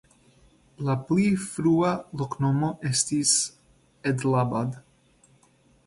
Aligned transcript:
La 0.87 0.95
pli 1.09 1.25
frua 1.43 1.91
loknomo 2.23 2.73
estis 2.91 3.37
"Edlabad". 4.15 4.81